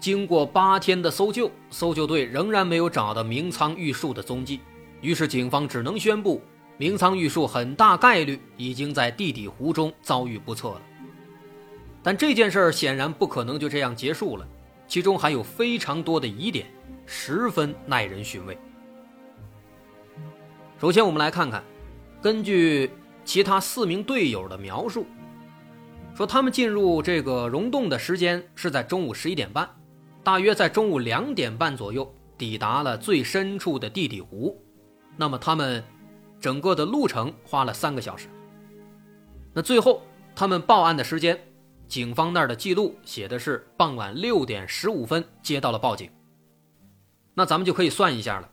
[0.00, 4.60] 经过八天的搜救，搜救队仍然没有找到明仓玉树的踪迹，
[5.00, 6.40] 于是警方只能宣布，
[6.76, 10.82] 明仓玉树很大概率已经在地底湖中遭遇不测了。
[12.00, 14.46] 但这件事儿显然不可能就这样结束了，
[14.86, 16.66] 其中还有非常多的疑点，
[17.04, 18.56] 十分耐人寻味。
[20.80, 21.62] 首先，我们来看看，
[22.22, 22.88] 根据
[23.24, 25.06] 其他四名队友的描述，
[26.14, 29.68] 说他们进入这个溶洞的时间是在中午十一点半。
[30.22, 34.62] 大约在中午两点半左右抵达了最深处的地底湖，
[35.16, 35.82] 那么他们
[36.40, 38.28] 整个的路程花了三个小时。
[39.54, 40.02] 那最后
[40.36, 41.40] 他们报案的时间，
[41.88, 46.10] 警方那儿的记录写的是傍晚六点十五分接到了报警。
[47.34, 48.50] 那咱们就可以算一下了，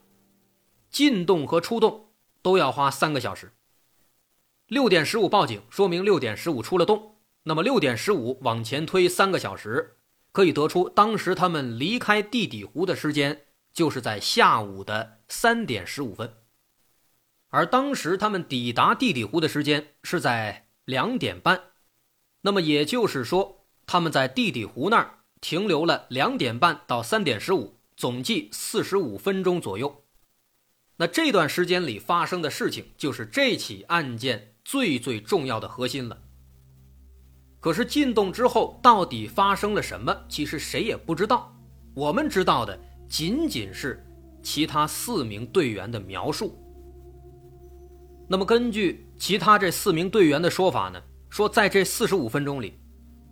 [0.90, 2.10] 进洞和出洞
[2.42, 3.52] 都要花三个小时。
[4.68, 9.98] 六点十五报警，说明六点十五出了洞，那么六点十五往前推三个小时。
[10.36, 16.30] 可以得出，当时他们离开地底湖的时间就是在下午的三点十五分，
[17.48, 21.62] 而当时他们抵达地底湖的时间是在两点半，
[22.42, 30.04] 那么也就是说，他们在地底湖那儿停留了两点半到三点十五，总计四十五分钟左右。
[30.98, 36.24] 那这段时间里发生的事情，就是这起案件最最重要的核心了。
[37.66, 40.16] 可是进洞之后到底发生了什么？
[40.30, 41.52] 其实谁也不知道。
[41.96, 44.06] 我们知道的仅仅是
[44.44, 46.56] 其他四名队员的描述。
[48.28, 51.02] 那么根据其他这四名队员的说法呢？
[51.28, 52.80] 说在这四十五分钟里，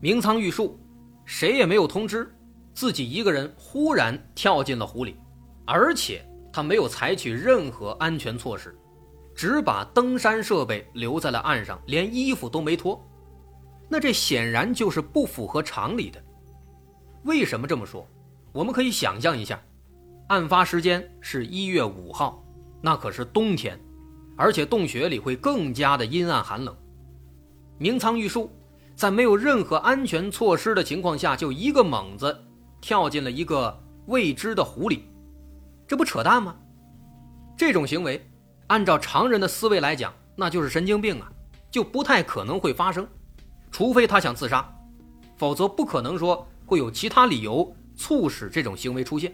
[0.02, 0.80] 明仓玉树
[1.26, 2.36] 谁也没有通知，
[2.74, 5.16] 自己一个人忽然跳进了湖里，
[5.64, 8.76] 而且他没有采取任何安全措施，
[9.36, 13.00] 只把登山设备留在了岸上，连衣服都没脱。
[13.94, 16.20] 那这显然就是不符合常理的。
[17.26, 18.08] 为什么这么说？
[18.52, 19.62] 我们可以想象一下，
[20.30, 22.44] 案发时间是一月五号，
[22.82, 23.80] 那可是冬天，
[24.36, 26.76] 而且洞穴里会更加的阴暗寒冷。
[27.78, 28.52] 明仓玉树
[28.96, 32.36] 在没有任何安全措施的情况下，就一个猛子
[32.82, 35.04] 跳进了一个未知的湖里，
[35.88, 36.56] 这不扯淡吗？
[37.56, 38.28] 这种行为，
[38.70, 41.32] 按照常人的思维来讲，那就是神经病啊，
[41.70, 43.08] 就不太可能会发生。
[43.74, 44.64] 除非他想自杀，
[45.36, 49.34] 否则不可能说会有其他理由促使这种行为出现。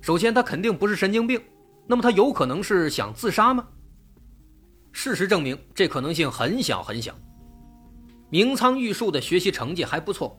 [0.00, 1.42] 首先，他肯定不是神经病，
[1.88, 3.66] 那么他有可能是想自杀吗？
[4.92, 7.12] 事实证明，这可能性很小很小。
[8.30, 10.38] 明仓玉树的学习成绩还不错，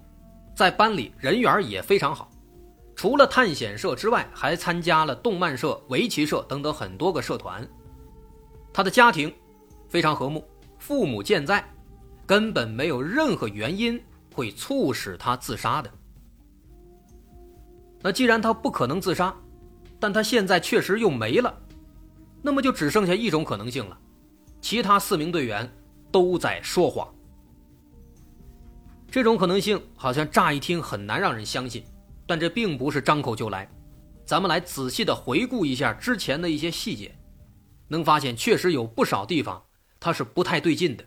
[0.55, 2.31] 在班里人缘也非常好，
[2.95, 7.67] 除了探险社之外，还参加了动漫社、围棋社等等很多个社团。
[8.71, 9.33] 他的家庭
[9.89, 10.41] 非常和睦。
[10.85, 11.65] 父母健在，
[12.25, 13.97] 根本没有任何原因
[14.35, 15.89] 会促使他自杀的。
[18.01, 19.33] 那既然他不可能自杀，
[19.97, 21.57] 但他现在确实又没了，
[22.41, 23.97] 那么就只剩下一种可能性了：
[24.59, 25.73] 其他四名队员
[26.11, 27.07] 都在说谎。
[29.09, 31.81] 这种可能性好像乍一听很难让人相信，
[32.27, 33.65] 但这并不是张口就来。
[34.25, 37.15] 咱们来仔细的回顾一下之前的一些细节，
[37.87, 39.63] 能发现确实有不少地方。
[40.03, 41.05] 他是不太对劲的。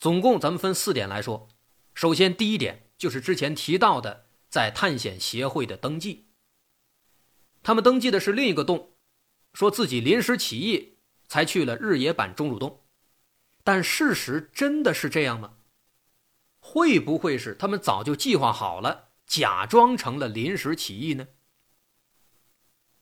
[0.00, 1.48] 总共咱们分四点来说，
[1.94, 6.26] 首先第一点就是之前提到的在探险协会的登记。
[7.62, 8.96] 他们登记的是另一个洞，
[9.52, 12.82] 说自己临时起意才去了日野坂钟乳洞，
[13.62, 15.58] 但事实真的是这样吗？
[16.58, 21.28] 会不会是他们早就计划好了，假装成了临时起意呢？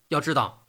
[0.09, 0.69] 要知道，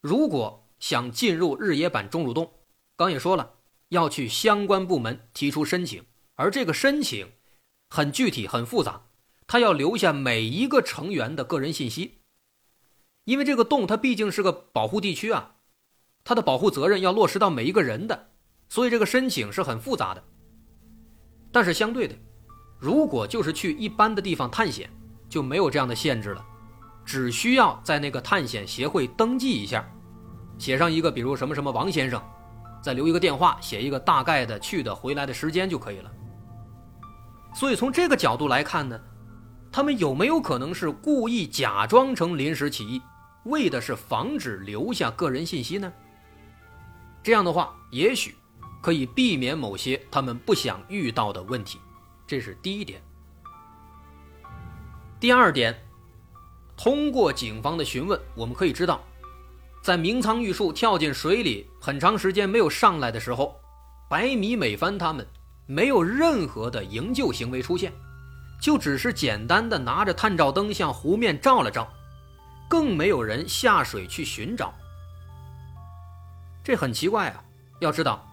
[0.00, 2.60] 如果想进入日野坂钟乳洞，
[2.96, 3.54] 刚也说了，
[3.88, 6.04] 要去相关部门提出申请，
[6.34, 7.32] 而这个申请
[7.88, 9.02] 很具体、很复杂，
[9.46, 12.18] 他要留下每一个成员的个人信息，
[13.24, 15.56] 因为这个洞它毕竟是个保护地区啊，
[16.24, 18.30] 它的保护责任要落实到每一个人的，
[18.68, 20.22] 所以这个申请是很复杂的。
[21.50, 22.14] 但是相对的，
[22.78, 24.90] 如果就是去一般的地方探险，
[25.28, 26.44] 就没有这样的限制了，
[27.04, 29.86] 只需要在那个探险协会登记一下，
[30.58, 32.22] 写上一个比如什么什么王先生。
[32.82, 36.10] 再留一个电话，写一个大概的去的回来的时间就可以了。
[37.54, 39.00] 所以从这个角度来看呢，
[39.70, 43.00] 他们有没有可能是故意假装成临时起意，
[43.44, 45.92] 为的是防止留下个人信息呢？
[47.22, 48.34] 这样的话，也许
[48.80, 51.78] 可以避免某些他们不想遇到的问题。
[52.26, 53.00] 这是第一点。
[55.20, 55.78] 第二点，
[56.76, 59.00] 通过警方的询问，我们可以知道，
[59.82, 63.60] 在明仓玉树跳进水里很长时间没有上来的时候，
[64.08, 65.26] 白米美帆他们
[65.66, 67.92] 没有任何的营救行为出现。
[68.60, 71.92] 就只是简单的拿着探照灯向湖面照了照，
[72.68, 74.72] 更没有人下水去寻找。
[76.62, 77.42] 这很奇怪啊！
[77.80, 78.24] 要知道，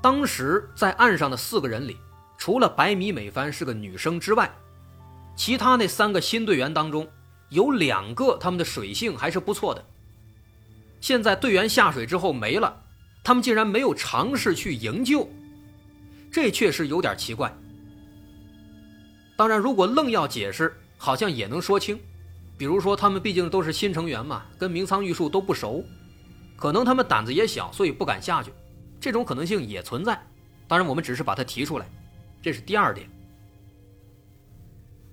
[0.00, 1.96] 当时在岸上的四个人里，
[2.38, 4.48] 除了白米美帆是个女生之外，
[5.34, 7.08] 其他那三个新队员当中，
[7.48, 9.84] 有两个他们的水性还是不错的。
[11.06, 12.82] 现在队员下水之后没了，
[13.22, 15.30] 他们竟然没有尝试去营救，
[16.32, 17.56] 这确实有点奇怪。
[19.36, 21.96] 当然，如果愣要解释，好像也能说清。
[22.58, 25.84] 比如说，他们毕竟都是新成员嘛，跟明仓玉树都不熟，
[26.56, 28.50] 可能他们胆子也小，所以不敢下去。
[29.00, 30.20] 这种可能性也存在。
[30.66, 31.88] 当然，我们只是把它提出来，
[32.42, 33.08] 这是第二点。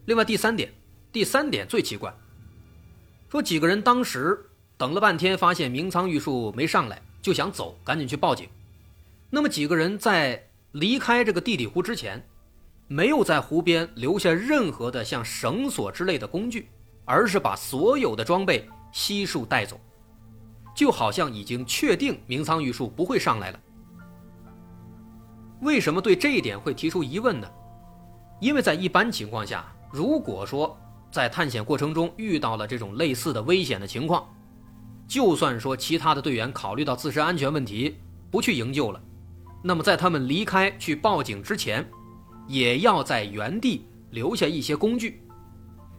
[0.05, 0.73] 另外，第三点，
[1.11, 2.11] 第三点最奇怪，
[3.29, 4.43] 说几个人当时
[4.77, 8.47] 等了半天，发现明仓玉树没上来，就想走，赶紧去报警。
[9.29, 12.23] 那么几个人在离开这个地底湖之前。
[12.89, 16.67] 没有在湖边留下任何的像绳索之类的工具，
[17.05, 19.79] 而是把所有的装备悉数带走，
[20.75, 23.59] 就好像已经确定明仓玉树不会上来了。
[25.61, 27.49] 为什么对这一点会提出疑问呢？
[28.41, 30.77] 因为在一般情况下，如果说
[31.09, 34.27] 在探险过程中遇到了这种类似的危险的情况，
[35.07, 37.97] 就算说其他的队员考虑到自身安全问题
[38.31, 39.01] 不去营救了，
[39.63, 41.85] 那么在他们离开去报警之前。
[42.45, 45.25] 也要在原地留下一些工具，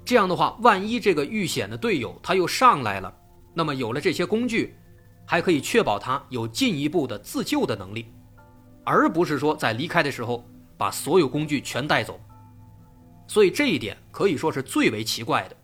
[0.05, 3.11] 这样的话，万一这个遇险的队友他又上来了，
[3.55, 4.77] 那么有了这些工具，
[5.25, 8.13] 还可以确保他有进一步的自救的能力，
[8.85, 10.47] 而不是说在离开的时候
[10.77, 12.21] 把所有工具全带走。
[13.27, 15.57] 所以这一点可以说是最为奇怪的。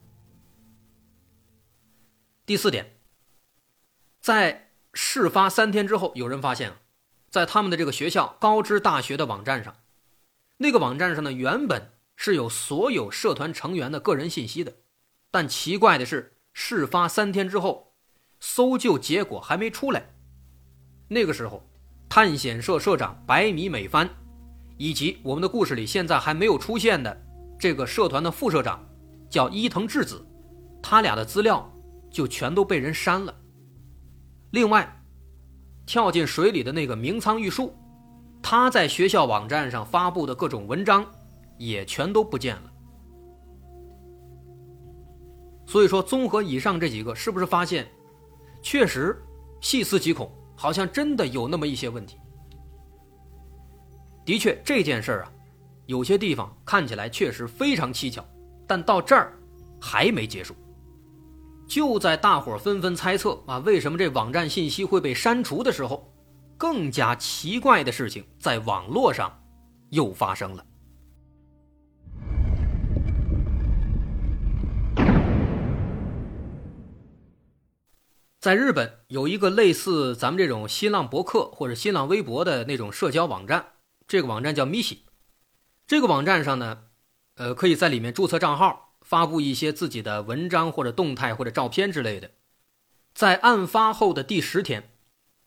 [2.46, 2.90] 第四点，
[4.20, 6.74] 在事发三天之后，有人发现，
[7.30, 9.76] 在他们的这个学校高知大学的网站上。
[10.58, 14.74] 那个网站上呢，原本是有所有社团成员的个人信息的，
[15.30, 17.94] 但奇怪的是，事发三天之后，
[18.38, 20.10] 搜救结果还没出来。
[21.08, 21.66] 那个时候，
[22.06, 24.06] 探险社社长白米美帆，
[24.76, 27.18] 以及我们的故事里现在还没有出现的
[27.58, 28.86] 这个社团的副社长，
[29.30, 30.22] 叫伊藤智子，
[30.82, 31.72] 他俩的资料
[32.10, 33.34] 就全都被人删了。
[34.50, 35.00] 另外，
[35.86, 37.74] 跳进水里的那个明仓玉树。
[38.42, 41.04] 他在学校网站上发布的各种文章，
[41.58, 42.62] 也全都不见了。
[45.66, 47.86] 所以说，综合以上这几个，是不是发现，
[48.62, 49.22] 确实
[49.60, 52.16] 细思极恐，好像真的有那么一些问题。
[54.24, 55.32] 的确，这件事儿啊，
[55.86, 58.24] 有些地方看起来确实非常蹊跷，
[58.66, 59.38] 但到这儿
[59.80, 60.54] 还没结束。
[61.70, 66.12] 就在大伙纷纷猜测啊，为什么这网站信息会被删除的时候。
[66.58, 69.40] 更加奇怪的事情在网络上
[69.88, 70.66] 又发生了。
[78.40, 83.64] 在日本有一个类似咱们这种新浪博客或者新浪微博的那种社交网站，
[84.08, 84.98] 这个网站叫 Mishi。
[85.86, 86.78] 这个网站上呢，
[87.36, 92.30] 呃，可以在里面注册账号，发布一些自己的文章或者动态或者照片之类的。
[93.12, 94.92] 在案发后的第十天。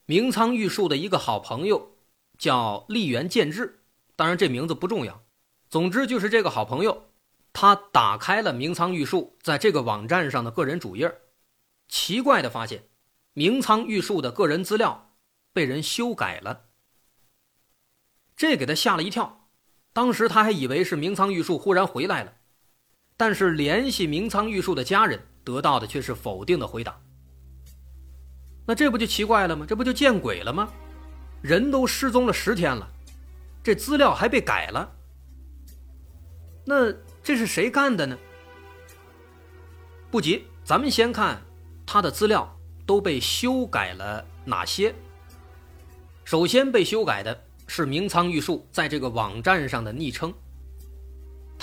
[0.04, 1.96] 明仓玉树的一个好朋友
[2.36, 3.80] 叫立原健治，
[4.16, 5.22] 当然这名字不重要。
[5.70, 7.06] 总之就是这个好朋友，
[7.54, 11.10] 他打开了明仓玉树在这个网站上的个人主页，
[11.88, 12.84] 奇怪的发现，
[13.32, 15.14] 明仓玉树的个人资料
[15.54, 16.66] 被人修改了。
[18.36, 19.48] 这给他吓了一跳，
[19.94, 22.34] 当时他还以为是明仓玉树忽然回来了，
[23.16, 27.00] 但是联系明仓玉树的家人得到的却是否定的回答。
[28.66, 29.64] 那这不就奇怪了吗？
[29.68, 30.68] 这不就见鬼了吗？
[31.42, 32.90] 人都失踪了十天了，
[33.62, 34.90] 这资料还被改了。
[36.64, 36.90] 那
[37.22, 38.18] 这是谁干的呢？
[40.10, 41.42] 不急，咱们先看
[41.84, 44.94] 他的资料都被修改了哪些。
[46.24, 50.32] 首先被修改的是明仓玉树在这个网站上的昵称。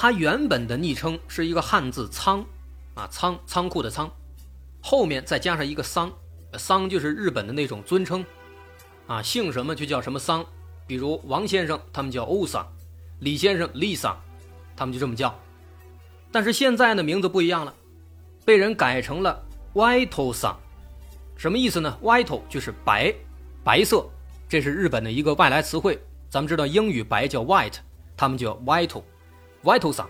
[0.02, 2.44] 他原本的昵称是一个汉字“仓”，
[2.96, 4.10] 啊，仓仓库的仓，
[4.82, 6.12] 后面再加上一个“桑”。
[6.58, 8.26] 桑就是日本的那种尊称，
[9.06, 10.44] 啊，姓什么就叫什么桑，
[10.88, 12.68] 比如王先生他们叫欧桑，
[13.20, 14.20] 李先生李桑，
[14.76, 15.40] 他们就这么叫。
[16.32, 17.72] 但是现在呢，名字不一样了，
[18.44, 19.40] 被人改成了
[19.76, 20.60] White 桑，
[21.38, 23.14] 什么意思呢？White 就是白，
[23.64, 24.10] 白色，
[24.50, 26.02] 这是日本的一个外来词汇。
[26.28, 27.78] 咱们知道英语白叫 white，
[28.18, 28.56] 他们叫
[29.64, 30.10] White 桑，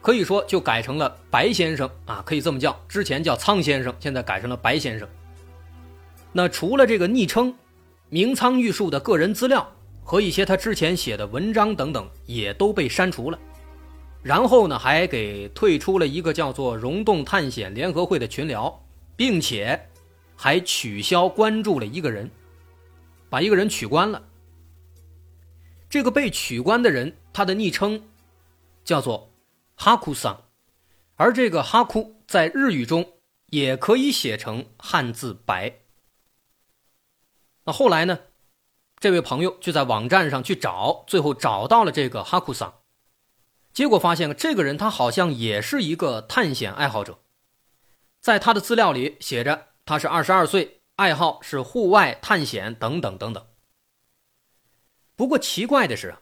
[0.00, 2.78] 可以说就改成了白先生啊，可以这么叫。
[2.88, 5.08] 之前叫苍先生，现在改成了白先生。
[6.32, 7.54] 那除了这个昵称，
[8.08, 9.70] 明仓玉树的个人资料
[10.02, 13.38] 和一些他之前写的文章等等也都被删除了。
[14.22, 18.82] 然后呢，还给退出了一个叫做“溶洞探险联合会”的群聊，
[19.14, 19.78] 并且
[20.34, 22.30] 还取消关注了一个人，
[23.28, 24.22] 把一个人取关了。
[25.90, 28.02] 这个被取关的人，他的昵称
[28.84, 29.32] 叫做
[29.74, 30.44] 哈库桑，
[31.16, 33.14] 而这个哈库在日语中
[33.46, 35.80] 也可以写成汉字“白”。
[37.64, 38.20] 那后来呢，
[38.98, 42.82] 这位朋友就在网站上去找，最后找到了这个哈库桑。
[43.72, 47.18] 结果发现，这个人他好像也是一个探险爱好者，
[48.20, 53.44] 在他的资料里写着他是二十二岁，爱好是户外探险等等等等。
[55.16, 56.20] 不过奇怪的是啊，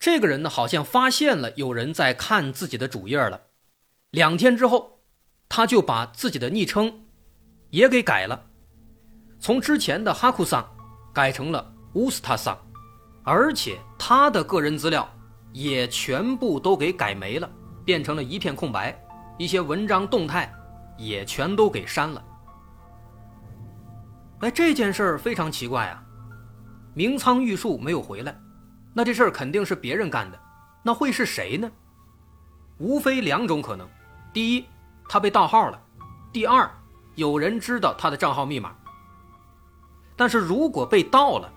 [0.00, 3.42] 这个人呢好像发现了有人在看自己的主页了，
[4.10, 5.02] 两天之后，
[5.48, 7.04] 他就把自己的昵称
[7.68, 8.46] 也给改了，
[9.38, 10.68] 从之前的哈库桑
[11.12, 12.58] 改成了乌斯塔桑，
[13.22, 15.08] 而且他的个人资料。
[15.52, 17.50] 也全部都给改没了，
[17.84, 18.96] 变成了一片空白，
[19.36, 20.48] 一些文章动态
[20.96, 22.24] 也全都给删了。
[24.42, 26.00] 哎，这件事儿非常奇怪啊！
[26.94, 28.40] 明仓玉树没有回来，
[28.92, 30.38] 那这事儿肯定是别人干的，
[30.82, 31.70] 那会是谁呢？
[32.78, 33.88] 无非两种可能：
[34.32, 34.66] 第一，
[35.08, 35.78] 他被盗号了；
[36.32, 36.70] 第二，
[37.14, 38.74] 有人知道他的账号密码。
[40.16, 41.52] 但是如果被盗了，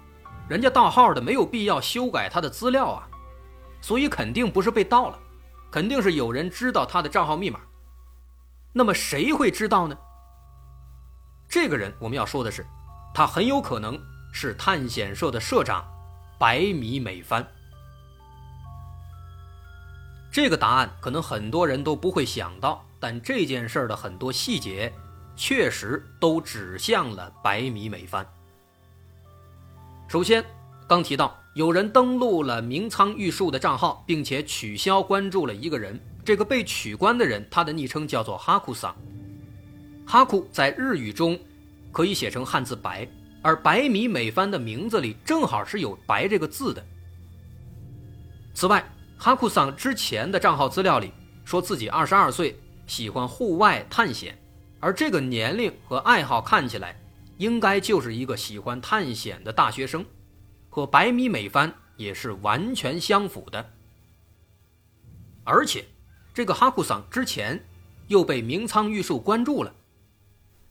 [0.47, 3.07] 人家盗号的没有必要修改他的资料啊。
[3.81, 5.19] 所以肯定不是被盗了，
[5.69, 7.59] 肯定是有人知道他的账号密码。
[8.71, 9.97] 那么谁会知道呢？
[11.49, 12.65] 这个人我们要说的是，
[13.13, 13.99] 他很有可能
[14.31, 15.85] 是探险社的社长
[16.43, 17.47] 白米美帆。
[20.29, 24.91] 这个答案可能很多人都不会想到，但这件事的很多细节
[25.37, 28.27] 确实都指向了白米美帆。
[30.09, 30.43] 首先，
[30.85, 31.33] 刚提到。
[31.55, 35.97] 有人登录了明仓玉树的账号，并且取消关注了一个人。
[36.25, 38.93] 这个被取关的人，他的昵称叫做哈库桑。
[40.05, 41.39] 哈库在日语中
[41.91, 43.07] 可以写成汉字“白”，
[43.43, 46.83] 而白米美帆的名字里正好是有“白”这个字的。
[48.55, 48.83] 此外，
[49.17, 51.11] 哈库桑之前的账号资料里
[51.43, 52.57] 说自己二十二岁，
[52.87, 54.35] 喜欢户外探险，
[54.79, 56.97] 而这个年龄和爱好看起来，
[57.37, 60.05] 应该就是一个喜欢探险的大学生。
[60.69, 63.73] 和白米美帆也是完全相符的，
[65.43, 65.85] 而且
[66.33, 67.63] 这个哈库桑之前
[68.07, 69.75] 又被明仓玉树关注了，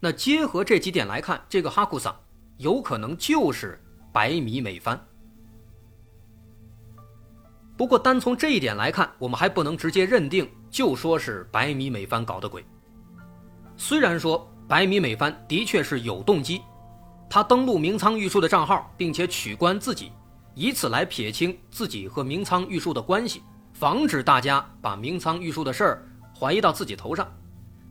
[0.00, 2.18] 那结合这几点来看，这个哈库桑
[2.62, 3.78] 有可能就是
[4.12, 4.98] 白米美帆。
[7.76, 12.64] 不过单从这一点来看，我们还不能直接认定就说是白米美帆搞的鬼。
[13.76, 16.62] 虽然说白米美帆的确是有动机。
[17.28, 20.12] 他登录明仓玉树的账号，并且取关自己，
[20.54, 23.42] 以此来撇清自己和明仓玉树的关系，
[23.72, 26.06] 防止大家把明仓玉树的事儿
[26.38, 27.26] 怀疑到自己头上。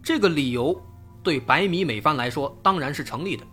[0.01, 0.79] 这个理由
[1.21, 3.43] 对白米美帆来说当然是成立的。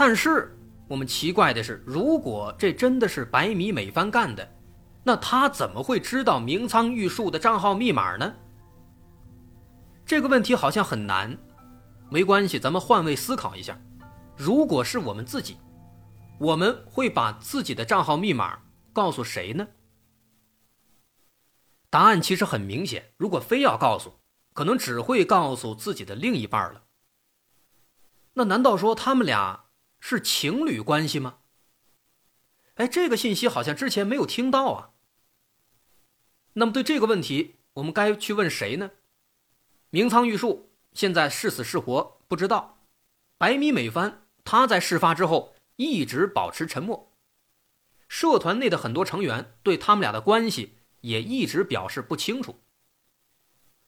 [0.00, 4.50] 但是我们奇怪的是，如果这真的是白米美帆干的，
[5.04, 8.34] 那他怎么会知道明仓玉树的账号密码呢？
[10.06, 11.36] 这个问题好像很难。
[12.08, 13.78] 没关系，咱们换位思考一下。
[14.38, 15.58] 如果是我们自己，
[16.38, 18.58] 我们会把自己的账号密码
[18.94, 19.68] 告诉谁呢？
[21.90, 24.14] 答案其实很明显，如果非要告诉，
[24.54, 26.84] 可能只会告诉自己的另一半了。
[28.32, 29.66] 那难道说他们俩
[30.00, 31.38] 是情侣关系吗？
[32.74, 34.90] 哎，这个信息好像之前没有听到啊。
[36.54, 38.90] 那么对这个问题，我们该去问谁呢？
[39.90, 42.84] 明仓玉树现在是死是活不知道，
[43.38, 44.26] 白米美帆。
[44.42, 47.14] 他在事发之后一直保持沉默，
[48.08, 52.60] 社团内的很多成员对他们俩的关系也一直表示不清楚。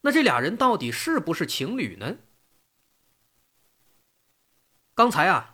[0.02, 2.18] 那这俩人到底是不是情侣呢？
[4.94, 5.51] 刚才啊，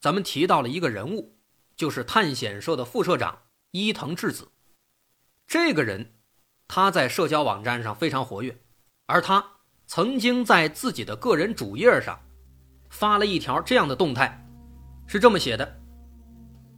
[0.00, 1.38] 咱们提到了一个人物，
[1.76, 4.48] 就是探险社的副社长伊藤智子。
[5.46, 6.14] 这个人
[6.68, 8.56] 他在社交网站上非常活跃，
[9.06, 9.44] 而他
[9.86, 12.20] 曾经在自己的个人主页上
[12.90, 14.44] 发了一条这样的动态。
[15.06, 15.80] 是这么写的：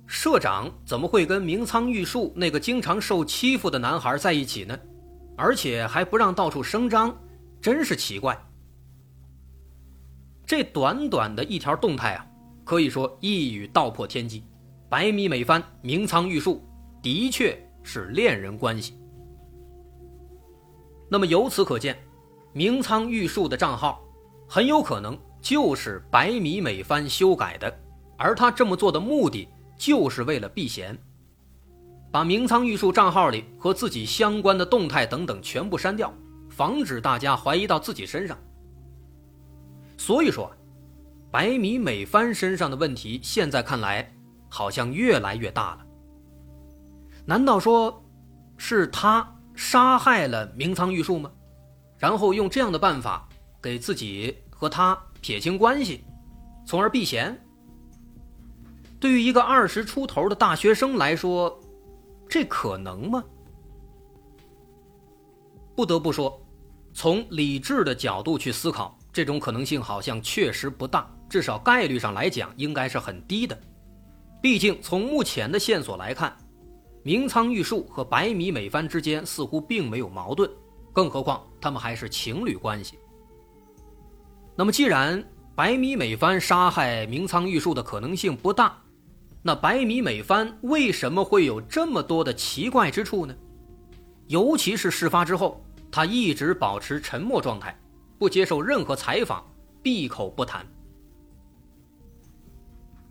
[0.06, 4.78] 社长怎么会跟明仓玉树那个经常受欺负的男孩在一起呢？
[5.36, 7.16] 而且还不让到处声张，
[7.62, 8.36] 真是奇怪。
[10.44, 12.26] 这短短的一条动态啊，
[12.68, 14.44] 可以说一语道破天机。
[14.90, 16.62] 百米美帆、明仓玉树
[17.00, 18.92] 的确是恋人关系。
[21.08, 21.96] 那么由此可见，
[22.52, 24.04] 明仓玉树的账号
[24.46, 27.74] 很有可能就是百米美帆修改的，
[28.18, 29.48] 而他这么做的目的
[29.78, 30.94] 就是为了避嫌。
[32.12, 36.12] 把明仓玉树账号里和自己相关的动态等等全部删掉，
[36.50, 38.36] 防止大家怀疑到自己身上。
[39.96, 40.54] 所以说，
[41.30, 44.10] 白米美帆身上的问题现在看来
[44.48, 45.86] 好像越来越大了。
[47.26, 48.02] 难道说
[48.56, 51.30] 是他杀害了明仓玉树吗？
[51.98, 53.28] 然后用这样的办法
[53.60, 56.04] 给自己和他撇清关系，
[56.64, 57.38] 从而避嫌？
[59.00, 61.60] 对于一个二十出头的大学生来说，
[62.28, 63.22] 这可能吗？
[65.76, 66.40] 不得不说，
[66.94, 73.58] 从理智的角度去思考，这种可能性好像确实不大，至少概率上来讲应该是很低的。
[74.40, 76.36] 毕竟从目前的线索来看，
[77.02, 80.50] 明仓玉树和白米美帆之间似乎并没有矛盾，
[80.92, 82.98] 更何况他们还是情侣关系。
[84.54, 85.22] 那么，既然
[85.54, 88.76] 白米美帆杀害明仓玉树的可能性不大，
[89.42, 93.34] 那白米美帆为什么会有这么多的奇怪之处呢？
[94.26, 97.76] 尤其是事发之后，他一直保持沉默状态，
[98.18, 99.44] 不接受任何采访，
[99.82, 100.66] 闭口不谈。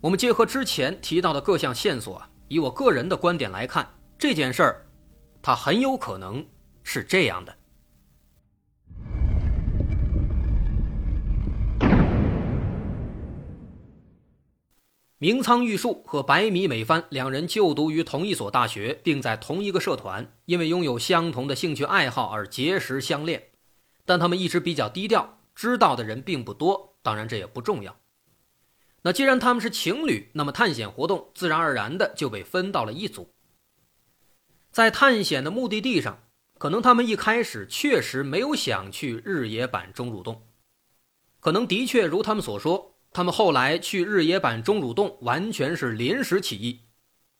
[0.08, 4.86] 我们结合之前提到的各项线索，以我个人的观点来看，这件事儿，
[5.42, 6.46] 他很有可能
[6.81, 7.53] 是这样的。
[15.18, 23.50] 明仓玉树和白米美帆两人就读于同一所大学，并在同一个社团，因为拥有相同的兴趣爱好而结识相恋。
[24.05, 26.96] 但他们一直比较低调，知道的人并不多。
[27.01, 27.98] 当然，这也不重要。
[29.03, 33.33] 那既然他们是情侣，那么探险活动自然而然的就被分到了一组。
[34.72, 36.24] 在探险的目的地上，
[36.57, 40.48] 可能他们一开始确实没有想去日野坂钟乳洞，
[41.40, 42.96] 可能的确如他们所说。
[43.14, 46.81] 他们后来去日野坂钟乳洞完全是临时起意，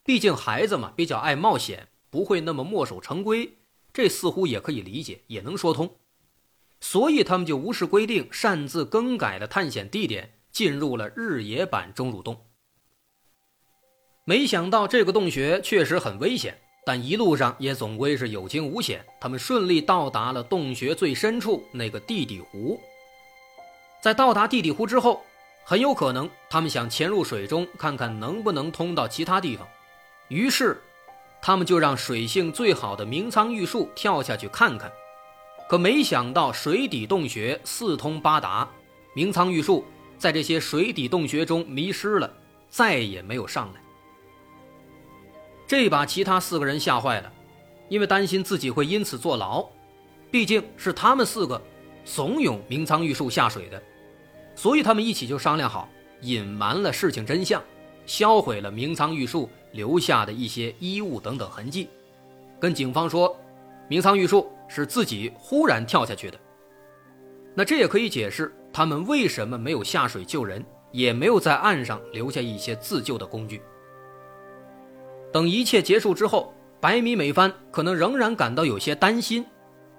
[0.04, 3.58] 毕竟孩子嘛比较爱冒险，不会那么墨守成规，
[3.94, 5.98] 这似乎也可以理解，也能说通。
[6.80, 12.36] 所以他们就无视规定，擅自更改了探险地点，进入了日野坂钟乳洞。
[14.26, 19.06] 没想到这个洞穴确实很危险，但一路上也总归是有惊无险。
[19.22, 22.80] 他们顺利到达了洞穴最深处那个地底湖。
[24.02, 25.22] 在到达地底湖之后。
[25.70, 29.68] 很有可能，他们想潜入水中看看能不能通到其他地方，
[30.30, 30.82] 于是，
[31.42, 34.90] 他们就让水性最好的明仓玉树跳下去看看。
[35.68, 38.66] 可没想到，水底洞穴四通八达，
[39.14, 39.84] 明仓玉树
[40.18, 42.32] 在这些水底洞穴中迷失了，
[42.70, 43.82] 再也没有上来。
[45.68, 47.32] 这把其他四个人吓坏了，
[47.90, 49.66] 因为担心自己会因此坐牢，
[50.32, 51.62] 毕竟是他们四个
[52.06, 53.82] 怂恿明仓玉树下水的。
[54.56, 55.88] 所以他们一起就商量好，
[56.22, 57.62] 隐瞒了事情真相，
[58.06, 61.90] 销毁了明仓玉树留下的一些衣物等等痕迹，
[62.60, 63.40] 跟警方说，
[63.88, 66.40] 明仓玉树是自己忽然跳下去的。
[67.54, 73.60] 那这也可以解释他们为什么没有下水救人，也没有在岸上留下一些自救的工具。
[75.34, 79.44] 等一切结束之后，白米美帆可能仍然感到有些担心，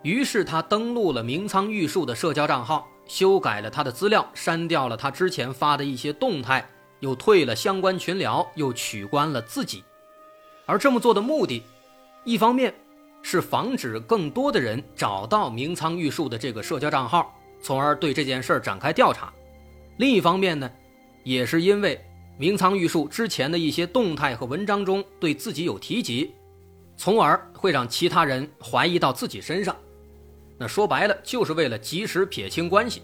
[0.05, 2.87] 于是他登录了明仓玉树的社交账号。
[3.09, 6.64] 修改了他的资料，删掉了他之前发的一些动态，
[7.01, 9.83] 又退了相关群聊，又取关了自己。
[10.67, 11.64] 而这么做的目的，
[12.23, 12.73] 一方面
[13.23, 19.33] 是防止更多的人找到明仓玉树的这个社交账号，从而对这件事展开调查；
[19.97, 20.71] 另一方面呢，
[21.25, 22.01] 也是因为
[22.38, 26.33] 明仓玉树之前的一些动态和文章中对自己有提及，
[26.97, 29.75] 从而会让其他人怀疑到自己身上。
[30.57, 33.03] 那说白了，就是为了及时撇清关系。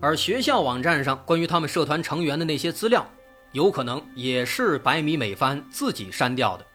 [0.00, 3.04] 而学校网站上关于他们社团成员的那些资料，
[3.52, 6.66] 有可能也是白米美帆自己删掉的。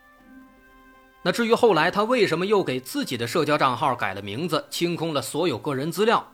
[1.21, 6.25] 那至于后来他为什么又给自己的社交账号改了名字，清空了所有个人资料，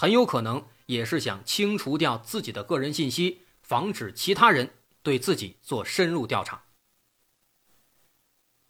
[0.00, 4.70] 很有可能也是想清除掉自己的个人信息，防止其他人
[5.02, 6.62] 对自己做深入调查。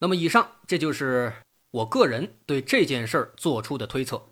[0.00, 1.32] 那么，以上这就是。
[1.72, 4.26] 我个人对这件事儿做出的推测，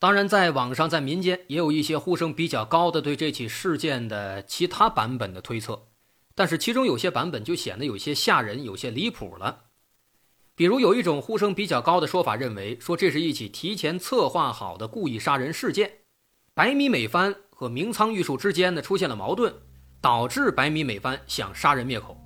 [0.00, 5.86] 当然，在网上在民间也有一些呼声比较高的对这起事件的其他版本的推测，
[6.34, 9.66] 但是其中有些版本就显得有些吓人，有些离谱了。
[10.56, 15.97] 比如有一种呼声比较高的说法，认为说这是一起提前策划好的故意杀人事件，
[16.58, 19.54] 白米美帆和明仓玉树之间呢出现了矛盾，
[20.00, 22.20] 导致白米美帆想杀人灭口，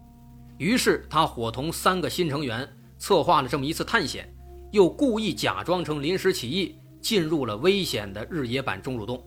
[0.57, 2.67] 于是他伙同三个新成员
[2.97, 4.35] 策划了这么一次探险，
[4.71, 9.23] 又故意假装成临时起意进入了危险的日野坂钟乳洞，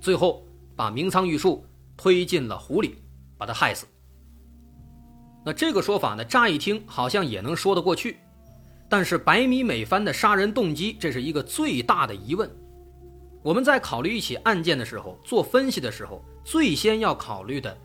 [0.00, 2.94] 最后把明仓玉树推进了湖里，
[3.36, 3.84] 把他害死。
[5.44, 8.18] 那这个说法呢，乍一听好像也能说得过去。
[8.88, 12.48] 但是白米美帆的杀人动机，这是一个最大的疑问。
[13.44, 17.76] 我们在考虑一起案件的时候，做分析的时候，最先要考虑的，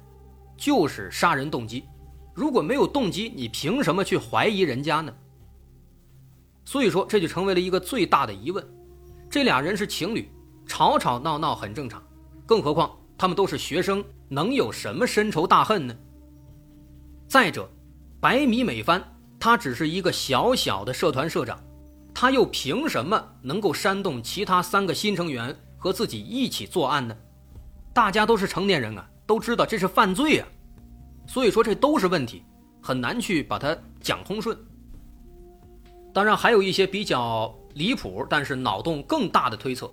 [0.56, 1.84] 就是杀人动机。
[2.34, 5.14] 如果没有动机，你凭什么去怀疑人家呢？
[6.64, 8.66] 所以说，这就成为了一个最大的疑问。
[9.30, 10.32] 这俩人是情侣，
[10.66, 12.02] 吵吵闹闹很正常，
[12.46, 15.94] 更何况他们都是学生，能有什么深仇大恨呢？
[17.28, 17.70] 再者，
[18.22, 19.04] 白米美帆。
[19.38, 21.62] 他只是一个小小的社团社长，
[22.22, 27.16] 他又凭什么能够煽动其他三个新成员和自己一起作案呢？
[27.94, 30.48] 大家都是成年人啊，都知道这是犯罪啊，
[31.26, 32.44] 所以说这都是问题，
[32.82, 34.58] 很难去把它讲通顺。
[36.14, 39.90] 当然，还有一些比较离谱，但是脑洞更大的推测，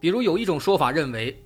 [0.00, 1.40] 比如有一种说法认为，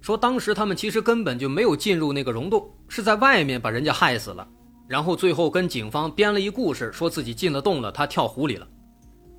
[0.00, 4.46] 说当时他们其实根本就没有进入那个溶洞，是在外面把人家害死了。
[4.86, 8.68] 然后最后跟警方编了一故事，说自己进了洞了，他跳湖里了。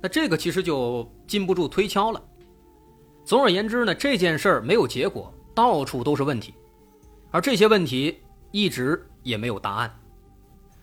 [0.00, 2.22] 那这个其实就禁不住推敲了。
[3.24, 6.54] 总而言之呢，这件事儿没有结果，到处都是问题，
[7.30, 8.18] 而这些问题
[8.50, 10.00] 一直也没有答案。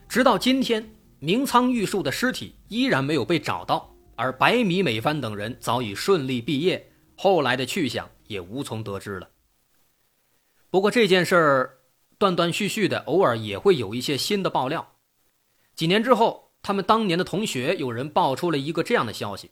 [0.08, 0.88] 直到今天，
[1.20, 9.30] 明仓玉树的尸体依然没有被找到，而白米美帆等人早已顺利毕业，后来的去向也无从得知了。
[10.70, 11.72] 不过这件事儿。
[12.18, 14.94] 断断续续的，偶尔也会有一些新的爆料。
[15.76, 19.52] 几年之后，他们当年的同学有人爆出了一个这样的消息，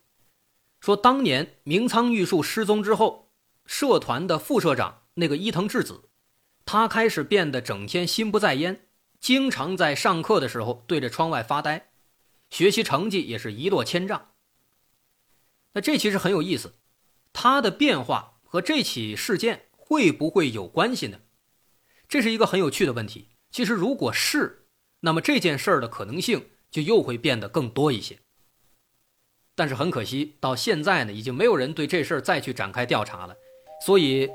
[0.80, 3.32] 说当年明仓玉树失踪之后，
[3.68, 6.10] 社团的副社长那个伊藤智子，
[6.66, 8.88] 他开始变得整天心不在焉，
[9.20, 11.92] 经常在上课的时候对着窗外发呆，
[12.50, 14.32] 学习成绩也是一落千丈。
[15.74, 16.74] 那这其实很有意思，
[17.32, 21.20] 他的变化和这起事件会不会有关系呢？
[22.08, 23.28] 这是一个很有趣的问题。
[23.52, 24.66] 其实，如果是，
[25.02, 28.18] 那么这件事儿的可能性就又会变得更多一些。
[29.56, 33.36] 但是很可惜，到现在呢，已经没有人对这事儿再去展开调查了。
[33.86, 34.28] 所以，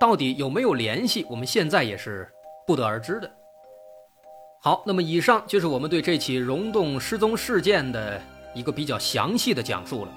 [0.00, 2.30] 到底有没有联系，我们现在也是
[2.66, 3.28] 不得而知的。
[4.62, 8.22] 好，那么以上就是我们对这起溶洞失踪事件的
[8.54, 10.12] 一个比较详细的讲述了。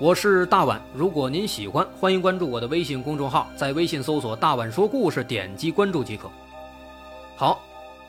[0.00, 6.30] 我是大碗，如果您喜欢，欢迎关注我的微信公众号，在微信搜索“大碗说故事”，点击关注即可。
[7.36, 7.60] 好，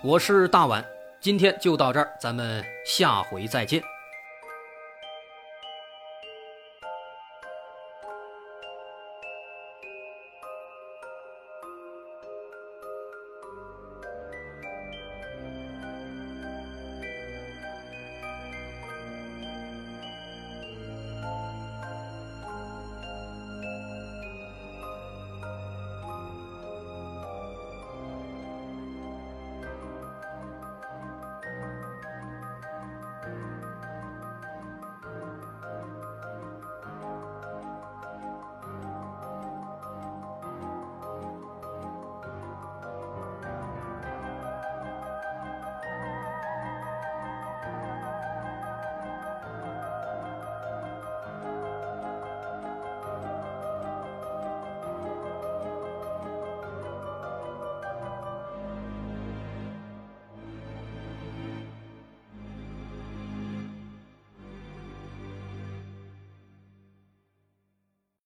[0.02, 0.84] 我是大碗，
[1.22, 3.84] 今天就到这儿，咱们下回再见。